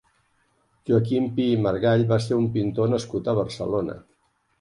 Joaquim 0.89 1.27
Pi 1.35 1.45
i 1.57 1.59
Margall 1.65 2.05
va 2.13 2.19
ser 2.29 2.39
un 2.45 2.47
pintor 2.55 2.89
nascut 2.95 3.29
a 3.29 3.37
Barcelona. 3.41 3.99